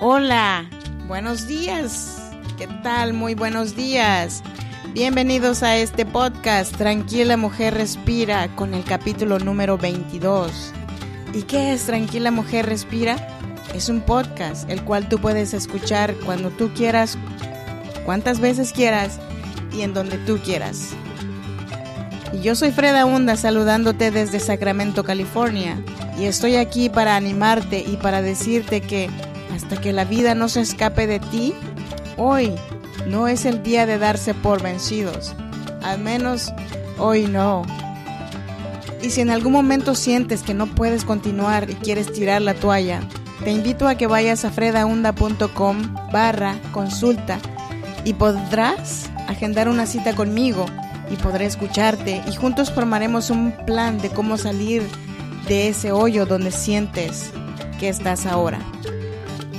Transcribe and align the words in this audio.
Hola, 0.00 0.68
buenos 1.06 1.46
días. 1.46 2.18
¿Qué 2.58 2.66
tal? 2.82 3.12
Muy 3.12 3.34
buenos 3.34 3.76
días. 3.76 4.42
Bienvenidos 4.92 5.62
a 5.62 5.76
este 5.76 6.04
podcast 6.04 6.76
Tranquila 6.76 7.36
Mujer 7.36 7.74
Respira 7.74 8.48
con 8.56 8.74
el 8.74 8.82
capítulo 8.84 9.38
número 9.38 9.78
22. 9.78 10.72
¿Y 11.32 11.42
qué 11.42 11.72
es 11.72 11.84
Tranquila 11.84 12.32
Mujer 12.32 12.66
Respira? 12.66 13.16
Es 13.72 13.88
un 13.88 14.00
podcast 14.00 14.68
el 14.68 14.82
cual 14.82 15.08
tú 15.08 15.18
puedes 15.20 15.54
escuchar 15.54 16.14
cuando 16.26 16.50
tú 16.50 16.72
quieras, 16.74 17.16
cuantas 18.04 18.40
veces 18.40 18.72
quieras 18.72 19.20
y 19.72 19.82
en 19.82 19.94
donde 19.94 20.18
tú 20.18 20.38
quieras. 20.38 20.90
Y 22.32 22.40
yo 22.40 22.56
soy 22.56 22.72
Freda 22.72 23.06
Hunda 23.06 23.36
saludándote 23.36 24.10
desde 24.10 24.40
Sacramento, 24.40 25.04
California. 25.04 25.78
Y 26.18 26.24
estoy 26.24 26.56
aquí 26.56 26.88
para 26.88 27.14
animarte 27.14 27.78
y 27.78 27.96
para 27.96 28.22
decirte 28.22 28.80
que 28.80 29.08
hasta 29.54 29.80
que 29.80 29.92
la 29.92 30.04
vida 30.04 30.34
no 30.34 30.48
se 30.48 30.60
escape 30.60 31.06
de 31.06 31.20
ti, 31.20 31.54
hoy 32.16 32.52
no 33.06 33.28
es 33.28 33.44
el 33.44 33.62
día 33.62 33.86
de 33.86 33.98
darse 33.98 34.34
por 34.34 34.62
vencidos. 34.62 35.34
Al 35.82 36.00
menos 36.00 36.52
hoy 36.98 37.26
no. 37.26 37.62
Y 39.00 39.10
si 39.10 39.20
en 39.20 39.30
algún 39.30 39.52
momento 39.52 39.94
sientes 39.94 40.42
que 40.42 40.54
no 40.54 40.66
puedes 40.66 41.04
continuar 41.04 41.70
y 41.70 41.74
quieres 41.74 42.12
tirar 42.12 42.42
la 42.42 42.54
toalla, 42.54 43.00
te 43.44 43.52
invito 43.52 43.86
a 43.86 43.94
que 43.96 44.06
vayas 44.06 44.44
a 44.44 44.50
fredaunda.com 44.50 45.94
barra 46.12 46.58
consulta 46.72 47.38
y 48.04 48.14
podrás 48.14 49.10
agendar 49.28 49.68
una 49.68 49.86
cita 49.86 50.14
conmigo 50.14 50.66
y 51.10 51.16
podré 51.16 51.44
escucharte 51.44 52.22
y 52.26 52.34
juntos 52.34 52.72
formaremos 52.72 53.30
un 53.30 53.52
plan 53.66 53.98
de 53.98 54.08
cómo 54.10 54.38
salir 54.38 54.82
de 55.46 55.68
ese 55.68 55.92
hoyo 55.92 56.24
donde 56.24 56.50
sientes 56.50 57.30
que 57.78 57.88
estás 57.88 58.24
ahora. 58.24 58.58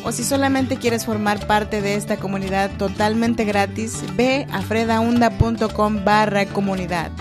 O 0.08 0.11
si 0.11 0.23
solamente 0.23 0.78
quieres 0.78 1.03
formar 1.03 1.48
parte 1.48 1.81
de 1.81 1.95
esta 1.95 2.17
comunidad 2.17 2.78
totalmente 2.78 3.44
gratis, 3.44 4.03
ve 4.16 4.45
a 4.52 4.62
fredaunda.com 4.62 6.06
barra 6.06 6.45
comunidad. 6.45 7.12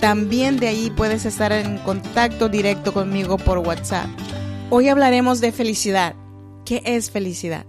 También 0.00 0.56
de 0.56 0.68
ahí 0.68 0.90
puedes 0.90 1.26
estar 1.26 1.52
en 1.52 1.76
contacto 1.76 2.48
directo 2.48 2.94
conmigo 2.94 3.36
por 3.36 3.58
WhatsApp. 3.58 4.08
Hoy 4.70 4.88
hablaremos 4.88 5.42
de 5.42 5.52
felicidad. 5.52 6.14
¿Qué 6.64 6.80
es 6.86 7.10
felicidad? 7.10 7.66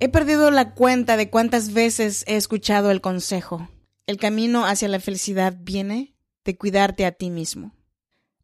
He 0.00 0.08
perdido 0.08 0.50
la 0.50 0.72
cuenta 0.72 1.18
de 1.18 1.28
cuántas 1.28 1.74
veces 1.74 2.24
he 2.26 2.36
escuchado 2.36 2.90
el 2.90 3.02
consejo. 3.02 3.68
El 4.06 4.16
camino 4.16 4.64
hacia 4.64 4.88
la 4.88 5.00
felicidad 5.00 5.54
viene 5.60 6.14
de 6.46 6.56
cuidarte 6.56 7.04
a 7.04 7.12
ti 7.12 7.28
mismo. 7.28 7.74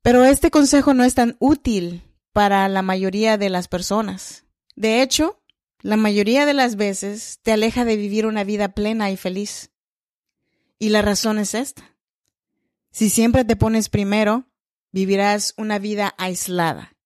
Pero 0.02 0.26
este 0.26 0.50
consejo 0.50 0.92
no 0.92 1.04
es 1.04 1.14
tan 1.14 1.36
útil 1.38 2.02
para 2.34 2.68
la 2.68 2.82
mayoría 2.82 3.38
de 3.38 3.48
las 3.48 3.66
personas. 3.66 4.44
De 4.78 5.02
hecho, 5.02 5.42
la 5.80 5.96
mayoría 5.96 6.46
de 6.46 6.54
las 6.54 6.76
veces 6.76 7.40
te 7.42 7.50
aleja 7.50 7.84
de 7.84 7.96
vivir 7.96 8.26
una 8.26 8.44
vida 8.44 8.68
plena 8.68 9.10
y 9.10 9.16
feliz. 9.16 9.72
Y 10.78 10.90
la 10.90 11.02
razón 11.02 11.40
es 11.40 11.54
esta. 11.54 11.96
Si 12.92 13.10
siempre 13.10 13.44
te 13.44 13.56
pones 13.56 13.88
primero, 13.88 14.44
vivirás 14.92 15.52
una 15.56 15.80
vida 15.80 16.14
aislada. 16.16 16.96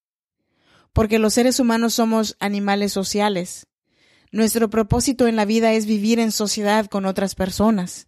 Porque 0.92 1.18
los 1.18 1.32
seres 1.32 1.60
humanos 1.60 1.94
somos 1.94 2.36
animales 2.40 2.92
sociales. 2.92 3.66
Nuestro 4.32 4.68
propósito 4.68 5.26
en 5.26 5.36
la 5.36 5.46
vida 5.46 5.72
es 5.72 5.86
vivir 5.86 6.18
en 6.18 6.30
sociedad 6.30 6.88
con 6.88 7.06
otras 7.06 7.34
personas. 7.34 8.06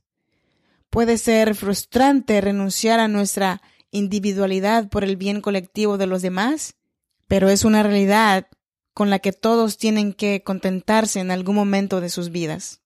Puede 0.91 1.17
ser 1.17 1.55
frustrante 1.55 2.39
renunciar 2.43 3.01
a 3.01 3.09
nuestra 3.09 3.63
individualidad 3.91 4.91
por 4.91 5.05
el 5.05 5.17
bien 5.17 5.41
colectivo 5.41 5.97
de 5.97 6.07
los 6.07 6.21
demás, 6.21 6.75
pero 7.29 7.49
es 7.49 7.65
una 7.65 7.83
realidad 7.83 8.47
con 8.95 9.11
la 9.11 9.19
que 9.19 9.33
todos 9.33 9.77
tienen 9.77 10.13
que 10.13 10.43
contentarse 10.43 11.21
en 11.21 11.31
algún 11.31 11.57
momento 11.57 12.01
de 12.01 12.09
sus 12.09 12.31
vidas. 12.31 12.81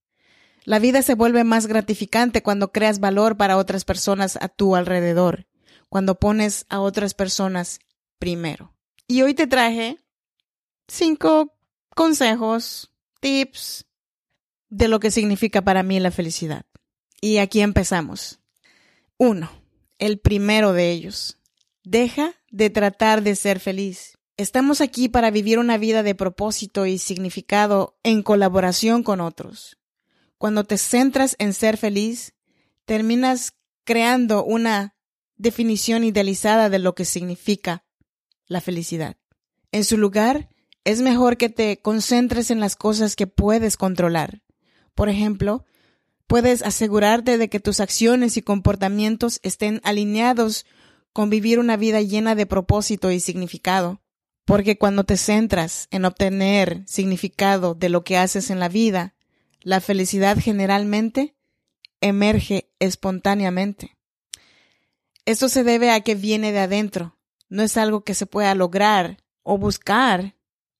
La 0.64 0.78
vida 0.78 1.02
se 1.02 1.14
vuelve 1.14 1.44
más 1.44 1.66
gratificante 1.66 2.42
cuando 2.42 2.72
creas 2.72 2.98
valor 2.98 3.36
para 3.36 3.56
otras 3.56 3.84
personas 3.84 4.36
a 4.40 4.48
tu 4.48 4.74
alrededor, 4.74 5.46
cuando 5.88 6.18
pones 6.18 6.66
a 6.68 6.80
otras 6.80 7.14
personas 7.14 7.78
primero. 8.18 8.74
Y 9.06 9.22
hoy 9.22 9.34
te 9.34 9.46
traje 9.46 9.98
cinco 10.88 11.54
consejos, 11.94 12.92
tips 13.20 13.86
de 14.68 14.88
lo 14.88 15.00
que 15.00 15.10
significa 15.10 15.62
para 15.62 15.82
mí 15.82 16.00
la 16.00 16.10
felicidad. 16.10 16.66
Y 17.20 17.38
aquí 17.38 17.60
empezamos. 17.60 18.40
Uno, 19.16 19.50
el 19.98 20.18
primero 20.18 20.72
de 20.72 20.90
ellos. 20.90 21.38
Deja 21.82 22.34
de 22.50 22.70
tratar 22.70 23.22
de 23.22 23.34
ser 23.34 23.60
feliz. 23.60 24.17
Estamos 24.38 24.80
aquí 24.80 25.08
para 25.08 25.32
vivir 25.32 25.58
una 25.58 25.78
vida 25.78 26.04
de 26.04 26.14
propósito 26.14 26.86
y 26.86 26.98
significado 26.98 27.98
en 28.04 28.22
colaboración 28.22 29.02
con 29.02 29.20
otros. 29.20 29.78
Cuando 30.38 30.62
te 30.62 30.78
centras 30.78 31.34
en 31.40 31.52
ser 31.52 31.76
feliz, 31.76 32.34
terminas 32.84 33.54
creando 33.82 34.44
una 34.44 34.94
definición 35.38 36.04
idealizada 36.04 36.70
de 36.70 36.78
lo 36.78 36.94
que 36.94 37.04
significa 37.04 37.84
la 38.46 38.60
felicidad. 38.60 39.16
En 39.72 39.82
su 39.82 39.98
lugar, 39.98 40.48
es 40.84 41.02
mejor 41.02 41.36
que 41.36 41.48
te 41.48 41.82
concentres 41.82 42.52
en 42.52 42.60
las 42.60 42.76
cosas 42.76 43.16
que 43.16 43.26
puedes 43.26 43.76
controlar. 43.76 44.44
Por 44.94 45.08
ejemplo, 45.08 45.64
puedes 46.28 46.62
asegurarte 46.62 47.38
de 47.38 47.48
que 47.48 47.58
tus 47.58 47.80
acciones 47.80 48.36
y 48.36 48.42
comportamientos 48.42 49.40
estén 49.42 49.80
alineados 49.82 50.64
con 51.12 51.28
vivir 51.28 51.58
una 51.58 51.76
vida 51.76 52.00
llena 52.02 52.36
de 52.36 52.46
propósito 52.46 53.10
y 53.10 53.18
significado. 53.18 54.00
Porque 54.48 54.78
cuando 54.78 55.04
te 55.04 55.18
centras 55.18 55.88
en 55.90 56.06
obtener 56.06 56.82
significado 56.86 57.74
de 57.74 57.90
lo 57.90 58.02
que 58.02 58.16
haces 58.16 58.48
en 58.48 58.58
la 58.58 58.70
vida, 58.70 59.14
la 59.60 59.82
felicidad 59.82 60.38
generalmente 60.40 61.36
emerge 62.00 62.70
espontáneamente. 62.78 63.98
Esto 65.26 65.50
se 65.50 65.64
debe 65.64 65.90
a 65.90 66.00
que 66.00 66.14
viene 66.14 66.52
de 66.52 66.60
adentro, 66.60 67.18
no 67.50 67.62
es 67.62 67.76
algo 67.76 68.04
que 68.04 68.14
se 68.14 68.24
pueda 68.24 68.54
lograr 68.54 69.22
o 69.42 69.58
buscar, 69.58 70.34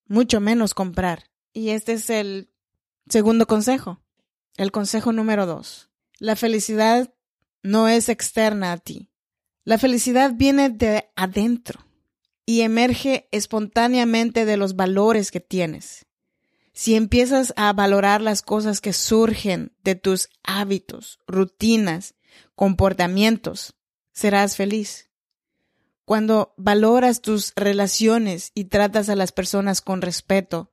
mucho 0.07 0.41
menos 0.41 0.73
comprar. 0.73 1.25
Y 1.53 1.69
este 1.69 1.93
es 1.93 2.09
el 2.09 2.49
segundo 3.07 3.47
consejo. 3.47 4.01
El 4.57 4.73
consejo 4.73 5.13
número 5.13 5.45
dos. 5.45 5.91
La 6.19 6.37
felicidad 6.37 7.13
no 7.63 7.87
es 7.87 8.09
externa 8.09 8.73
a 8.73 8.79
ti. 8.79 9.11
La 9.65 9.77
felicidad 9.77 10.33
viene 10.35 10.71
de 10.71 11.11
adentro 11.17 11.87
y 12.49 12.63
emerge 12.63 13.29
espontáneamente 13.31 14.47
de 14.47 14.57
los 14.57 14.75
valores 14.75 15.31
que 15.31 15.39
tienes. 15.39 16.07
Si 16.73 16.95
empiezas 16.95 17.53
a 17.57 17.71
valorar 17.75 18.23
las 18.23 18.41
cosas 18.41 18.81
que 18.81 18.95
surgen 18.95 19.77
de 19.85 19.97
tus 19.97 20.31
hábitos, 20.45 21.19
rutinas, 21.27 22.15
comportamientos, 22.55 23.75
serás 24.13 24.57
feliz. 24.57 25.11
Cuando 26.07 26.55
valoras 26.57 27.21
tus 27.21 27.53
relaciones 27.55 28.51
y 28.55 28.65
tratas 28.65 29.11
a 29.11 29.15
las 29.15 29.31
personas 29.31 29.83
con 29.83 30.01
respeto, 30.01 30.73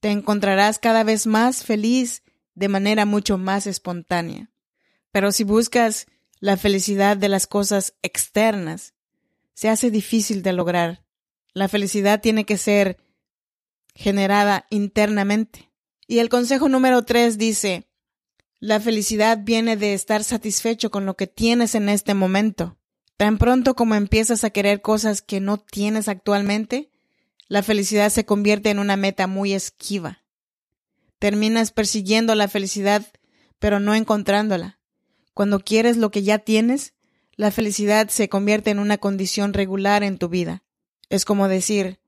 te 0.00 0.10
encontrarás 0.10 0.78
cada 0.78 1.02
vez 1.02 1.26
más 1.26 1.64
feliz 1.64 2.24
de 2.54 2.68
manera 2.68 3.06
mucho 3.06 3.38
más 3.38 3.66
espontánea. 3.66 4.50
Pero 5.12 5.32
si 5.32 5.44
buscas 5.44 6.08
la 6.40 6.58
felicidad 6.58 7.16
de 7.16 7.30
las 7.30 7.46
cosas 7.46 7.94
externas, 8.02 8.92
se 9.54 9.70
hace 9.70 9.90
difícil 9.90 10.42
de 10.42 10.52
lograr 10.52 11.05
la 11.56 11.68
felicidad 11.68 12.20
tiene 12.20 12.44
que 12.44 12.58
ser 12.58 12.98
generada 13.94 14.66
internamente. 14.68 15.72
Y 16.06 16.18
el 16.18 16.28
consejo 16.28 16.68
número 16.68 17.02
tres 17.06 17.38
dice, 17.38 17.88
la 18.60 18.78
felicidad 18.78 19.38
viene 19.42 19.78
de 19.78 19.94
estar 19.94 20.22
satisfecho 20.22 20.90
con 20.90 21.06
lo 21.06 21.16
que 21.16 21.26
tienes 21.26 21.74
en 21.74 21.88
este 21.88 22.12
momento. 22.12 22.76
Tan 23.16 23.38
pronto 23.38 23.74
como 23.74 23.94
empiezas 23.94 24.44
a 24.44 24.50
querer 24.50 24.82
cosas 24.82 25.22
que 25.22 25.40
no 25.40 25.56
tienes 25.56 26.08
actualmente, 26.08 26.90
la 27.48 27.62
felicidad 27.62 28.10
se 28.10 28.26
convierte 28.26 28.68
en 28.68 28.78
una 28.78 28.98
meta 28.98 29.26
muy 29.26 29.54
esquiva. 29.54 30.24
Terminas 31.18 31.72
persiguiendo 31.72 32.34
la 32.34 32.48
felicidad, 32.48 33.06
pero 33.58 33.80
no 33.80 33.94
encontrándola. 33.94 34.78
Cuando 35.32 35.60
quieres 35.60 35.96
lo 35.96 36.10
que 36.10 36.22
ya 36.22 36.38
tienes, 36.38 36.92
la 37.34 37.50
felicidad 37.50 38.10
se 38.10 38.28
convierte 38.28 38.68
en 38.68 38.78
una 38.78 38.98
condición 38.98 39.54
regular 39.54 40.02
en 40.02 40.18
tu 40.18 40.28
vida. 40.28 40.65
Es 41.08 41.24
como 41.24 41.48
decir, 41.48 42.00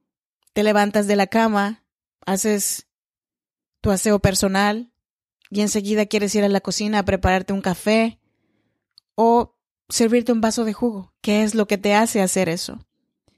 te 0.52 0.62
levantas 0.62 1.06
de 1.06 1.16
la 1.16 1.26
cama, 1.26 1.84
haces 2.26 2.86
tu 3.80 3.90
aseo 3.90 4.18
personal 4.18 4.92
y 5.50 5.60
enseguida 5.60 6.06
quieres 6.06 6.34
ir 6.34 6.44
a 6.44 6.48
la 6.48 6.60
cocina 6.60 6.98
a 6.98 7.04
prepararte 7.04 7.52
un 7.52 7.60
café 7.60 8.18
o 9.14 9.56
servirte 9.88 10.32
un 10.32 10.40
vaso 10.40 10.64
de 10.64 10.72
jugo. 10.72 11.14
¿Qué 11.20 11.42
es 11.42 11.54
lo 11.54 11.66
que 11.66 11.78
te 11.78 11.94
hace 11.94 12.20
hacer 12.20 12.48
eso? 12.48 12.84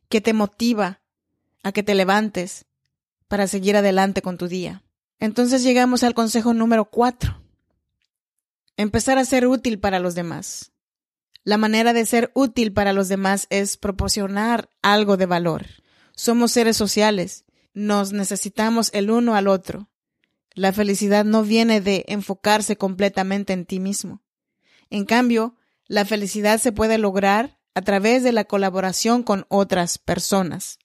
¿Qué 0.08 0.20
te 0.20 0.32
motiva 0.32 1.02
a 1.62 1.72
que 1.72 1.82
te 1.82 1.94
levantes 1.94 2.66
para 3.28 3.46
seguir 3.46 3.76
adelante 3.76 4.22
con 4.22 4.38
tu 4.38 4.48
día? 4.48 4.82
Entonces 5.18 5.62
llegamos 5.62 6.02
al 6.02 6.14
consejo 6.14 6.54
número 6.54 6.86
cuatro. 6.86 7.42
Empezar 8.76 9.18
a 9.18 9.24
ser 9.24 9.46
útil 9.46 9.78
para 9.78 10.00
los 10.00 10.14
demás. 10.14 10.69
La 11.50 11.58
manera 11.58 11.92
de 11.92 12.06
ser 12.06 12.30
útil 12.34 12.72
para 12.72 12.92
los 12.92 13.08
demás 13.08 13.48
es 13.50 13.76
proporcionar 13.76 14.70
algo 14.82 15.16
de 15.16 15.26
valor. 15.26 15.66
Somos 16.14 16.52
seres 16.52 16.76
sociales 16.76 17.44
nos 17.74 18.12
necesitamos 18.12 18.90
el 18.94 19.10
uno 19.10 19.34
al 19.34 19.48
otro. 19.48 19.90
La 20.54 20.72
felicidad 20.72 21.24
no 21.24 21.42
viene 21.42 21.80
de 21.80 22.04
enfocarse 22.06 22.76
completamente 22.76 23.52
en 23.52 23.66
ti 23.66 23.80
mismo. 23.80 24.22
En 24.90 25.04
cambio, 25.04 25.56
la 25.88 26.04
felicidad 26.04 26.60
se 26.60 26.70
puede 26.70 26.98
lograr 26.98 27.58
a 27.74 27.82
través 27.82 28.22
de 28.22 28.30
la 28.30 28.44
colaboración 28.44 29.24
con 29.24 29.44
otras 29.48 29.98
personas. 29.98 30.78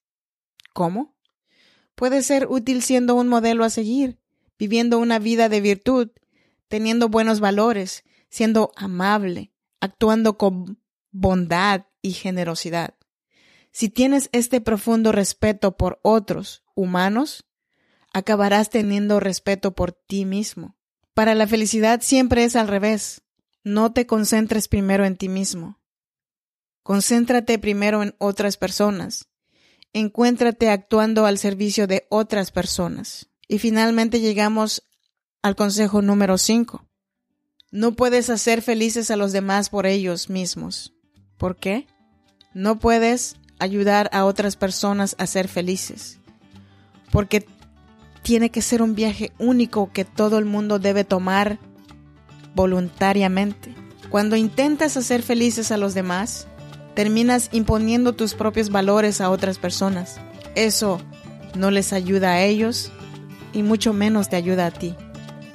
¿Cómo? 0.73 1.15
Puede 1.93 2.23
ser 2.23 2.47
útil 2.49 2.81
siendo 2.81 3.13
un 3.13 3.27
modelo 3.27 3.65
a 3.65 3.69
seguir, 3.69 4.17
viviendo 4.57 4.97
una 4.97 5.19
vida 5.19 5.47
de 5.47 5.61
virtud, 5.61 6.09
teniendo 6.69 7.07
buenos 7.07 7.39
valores, 7.39 8.03
siendo 8.29 8.71
amable, 8.75 9.51
actuando 9.85 10.37
con 10.37 10.81
bondad 11.11 11.85
y 12.01 12.11
generosidad. 12.11 12.95
Si 13.71 13.89
tienes 13.89 14.29
este 14.31 14.61
profundo 14.61 15.11
respeto 15.11 15.77
por 15.77 15.99
otros 16.03 16.63
humanos, 16.75 17.45
acabarás 18.13 18.69
teniendo 18.69 19.19
respeto 19.19 19.75
por 19.75 19.91
ti 19.91 20.25
mismo. 20.25 20.77
Para 21.13 21.35
la 21.35 21.47
felicidad 21.47 22.01
siempre 22.01 22.43
es 22.43 22.55
al 22.55 22.67
revés. 22.67 23.23
No 23.63 23.93
te 23.93 24.05
concentres 24.05 24.67
primero 24.67 25.05
en 25.05 25.17
ti 25.17 25.29
mismo. 25.29 25.81
Concéntrate 26.83 27.57
primero 27.57 28.03
en 28.03 28.15
otras 28.17 28.57
personas. 28.57 29.27
Encuéntrate 29.91 30.69
actuando 30.69 31.25
al 31.25 31.37
servicio 31.37 31.87
de 31.87 32.05
otras 32.09 32.51
personas. 32.51 33.29
Y 33.47 33.59
finalmente 33.59 34.19
llegamos 34.19 34.87
al 35.41 35.55
consejo 35.55 36.01
número 36.01 36.37
5. 36.37 36.87
No 37.75 37.91
puedes 37.91 38.29
hacer 38.29 38.61
felices 38.61 39.11
a 39.11 39.17
los 39.17 39.33
demás 39.33 39.67
por 39.67 39.85
ellos 39.85 40.29
mismos. 40.29 40.93
¿Por 41.37 41.57
qué? 41.57 41.87
No 42.53 42.79
puedes 42.79 43.35
ayudar 43.59 44.09
a 44.13 44.23
otras 44.23 44.55
personas 44.55 45.13
a 45.19 45.27
ser 45.27 45.49
felices. 45.49 46.21
Porque 47.11 47.45
tiene 48.21 48.49
que 48.49 48.61
ser 48.61 48.81
un 48.81 48.95
viaje 48.95 49.33
único 49.39 49.91
que 49.91 50.05
todo 50.05 50.37
el 50.37 50.45
mundo 50.45 50.79
debe 50.79 51.03
tomar 51.03 51.59
voluntariamente. 52.53 53.75
Cuando 54.09 54.37
intentas 54.37 54.95
hacer 54.95 55.21
felices 55.21 55.69
a 55.73 55.77
los 55.77 55.93
demás, 55.93 56.47
terminas 56.93 57.49
imponiendo 57.51 58.13
tus 58.13 58.35
propios 58.35 58.69
valores 58.69 59.19
a 59.19 59.29
otras 59.29 59.57
personas. 59.57 60.15
Eso 60.55 61.01
no 61.55 61.71
les 61.71 61.91
ayuda 61.91 62.35
a 62.35 62.41
ellos 62.41 62.93
y 63.51 63.63
mucho 63.63 63.91
menos 63.91 64.29
te 64.29 64.37
ayuda 64.37 64.67
a 64.67 64.71
ti. 64.71 64.95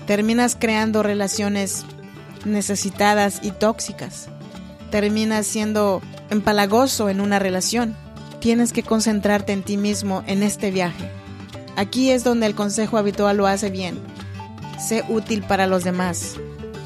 Terminas 0.06 0.54
creando 0.54 1.02
relaciones 1.02 1.86
necesitadas 2.44 3.40
y 3.42 3.50
tóxicas. 3.50 4.28
Terminas 4.90 5.46
siendo 5.46 6.02
empalagoso 6.30 7.08
en 7.08 7.20
una 7.20 7.38
relación. 7.38 7.96
Tienes 8.40 8.72
que 8.72 8.82
concentrarte 8.82 9.52
en 9.52 9.62
ti 9.62 9.76
mismo 9.76 10.24
en 10.26 10.42
este 10.42 10.70
viaje. 10.70 11.10
Aquí 11.76 12.10
es 12.10 12.24
donde 12.24 12.46
el 12.46 12.54
consejo 12.54 12.98
habitual 12.98 13.36
lo 13.36 13.46
hace 13.46 13.70
bien. 13.70 13.98
Sé 14.78 15.04
útil 15.08 15.42
para 15.42 15.66
los 15.66 15.84
demás, 15.84 16.36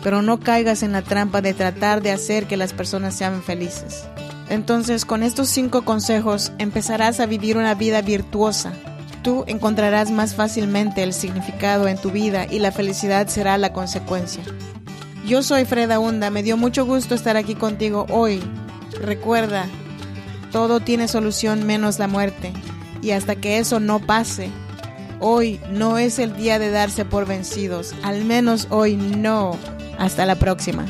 pero 0.03 0.21
no 0.21 0.41
caigas 0.41 0.83
en 0.83 0.93
la 0.93 1.03
trampa 1.03 1.41
de 1.41 1.55
tratar 1.55 2.03
de 2.03 2.11
hacer 2.11 2.47
que 2.47 2.57
las 2.57 2.73
personas 2.73 3.15
sean 3.15 3.43
felices. 3.43 4.05
Entonces, 4.49 5.05
con 5.05 5.23
estos 5.23 5.49
cinco 5.49 5.83
consejos 5.83 6.53
empezarás 6.59 7.21
a 7.21 7.27
vivir 7.27 7.57
una 7.57 7.75
vida 7.75 8.03
virtuosa. 8.03 8.73
Tú 9.23 9.45
encontrarás 9.47 10.11
más 10.11 10.35
fácilmente 10.35 11.03
el 11.03 11.15
significado 11.15 11.89
en 11.89 11.97
tu 11.97 12.11
vida 12.11 12.47
y 12.51 12.59
la 12.59 12.73
felicidad 12.73 13.27
será 13.29 13.57
la 13.57 13.73
consecuencia. 13.73 14.43
Yo 15.27 15.43
soy 15.43 15.65
Freda 15.65 15.99
Hunda, 15.99 16.29
me 16.29 16.43
dio 16.43 16.59
mucho 16.59 16.85
gusto 16.85 17.15
estar 17.15 17.39
aquí 17.39 17.55
contigo 17.55 18.05
hoy. 18.11 18.43
Recuerda, 19.01 19.65
todo 20.53 20.81
tiene 20.81 21.09
solución 21.09 21.65
menos 21.65 21.99
la 21.99 22.09
muerte, 22.09 22.53
y 23.01 23.13
hasta 23.13 23.35
que 23.35 23.59
eso 23.59 23.81
no 23.81 24.01
pase, 24.01 24.51
hoy 25.21 25.61
no 25.71 25.97
es 25.97 26.19
el 26.19 26.37
día 26.37 26.59
de 26.59 26.71
darse 26.71 27.07
por 27.07 27.27
vencidos, 27.27 27.95
al 28.03 28.25
menos 28.27 28.67
hoy 28.71 28.97
no. 28.97 29.57
Hasta 29.99 30.27
la 30.27 30.35
próxima. 30.35 30.85